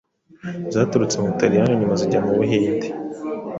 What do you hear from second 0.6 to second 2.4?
zaturutse mubutariyani nyuma zijya mu